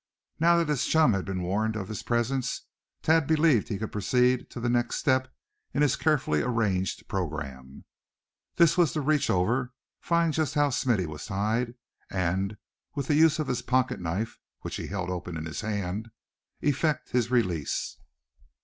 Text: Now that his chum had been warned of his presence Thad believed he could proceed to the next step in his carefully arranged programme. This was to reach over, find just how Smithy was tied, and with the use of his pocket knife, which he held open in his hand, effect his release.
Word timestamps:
Now 0.39 0.57
that 0.57 0.67
his 0.67 0.87
chum 0.87 1.13
had 1.13 1.25
been 1.25 1.43
warned 1.43 1.75
of 1.75 1.87
his 1.87 2.01
presence 2.01 2.63
Thad 3.03 3.27
believed 3.27 3.67
he 3.67 3.77
could 3.77 3.91
proceed 3.91 4.49
to 4.49 4.59
the 4.59 4.67
next 4.67 4.95
step 4.95 5.27
in 5.75 5.83
his 5.83 5.95
carefully 5.95 6.41
arranged 6.41 7.07
programme. 7.07 7.85
This 8.55 8.79
was 8.79 8.93
to 8.93 9.01
reach 9.01 9.29
over, 9.29 9.73
find 9.99 10.33
just 10.33 10.55
how 10.55 10.71
Smithy 10.71 11.05
was 11.05 11.27
tied, 11.27 11.75
and 12.09 12.57
with 12.95 13.05
the 13.05 13.15
use 13.15 13.37
of 13.37 13.45
his 13.47 13.61
pocket 13.61 13.99
knife, 13.99 14.39
which 14.61 14.77
he 14.77 14.87
held 14.87 15.11
open 15.11 15.37
in 15.37 15.45
his 15.45 15.61
hand, 15.61 16.09
effect 16.63 17.11
his 17.11 17.29
release. 17.29 17.99